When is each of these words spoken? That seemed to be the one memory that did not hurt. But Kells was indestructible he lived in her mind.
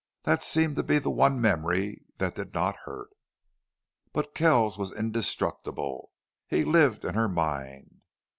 That 0.23 0.41
seemed 0.41 0.77
to 0.77 0.83
be 0.83 0.97
the 0.97 1.11
one 1.11 1.39
memory 1.39 2.01
that 2.17 2.33
did 2.33 2.55
not 2.55 2.75
hurt. 2.85 3.09
But 4.13 4.33
Kells 4.33 4.75
was 4.75 4.91
indestructible 4.91 6.09
he 6.47 6.63
lived 6.63 7.05
in 7.05 7.13
her 7.13 7.29
mind. 7.29 8.01